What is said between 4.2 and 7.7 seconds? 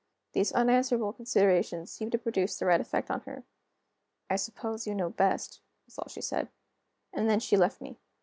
"I suppose you know best," was all she said. And then she